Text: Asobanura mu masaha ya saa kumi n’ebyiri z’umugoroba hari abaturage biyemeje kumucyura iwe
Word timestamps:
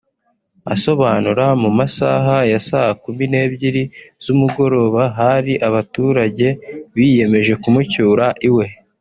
Asobanura 0.73 1.45
mu 1.61 1.69
masaha 1.77 2.35
ya 2.51 2.59
saa 2.69 2.91
kumi 3.03 3.25
n’ebyiri 3.31 3.83
z’umugoroba 4.23 5.01
hari 5.19 5.53
abaturage 5.67 6.47
biyemeje 6.95 7.53
kumucyura 7.63 8.25
iwe 8.49 8.65